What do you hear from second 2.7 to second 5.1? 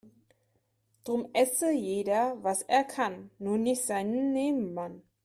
kann, nur nicht seinen Nebenmann.